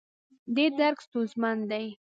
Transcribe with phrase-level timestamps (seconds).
[0.55, 1.85] دې درک ستونزمن دی.